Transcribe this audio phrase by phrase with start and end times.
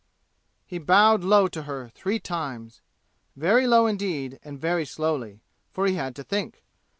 [0.65, 2.81] He bowed low to her three times
[3.35, 6.63] very low indeed and very slowly, for he had to think.